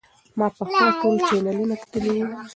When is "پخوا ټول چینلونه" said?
0.57-1.75